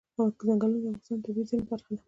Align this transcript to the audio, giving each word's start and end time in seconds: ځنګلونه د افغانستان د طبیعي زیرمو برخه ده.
ځنګلونه 0.47 0.79
د 0.83 0.85
افغانستان 0.85 1.17
د 1.19 1.21
طبیعي 1.25 1.47
زیرمو 1.49 1.69
برخه 1.71 1.91
ده. 1.95 1.99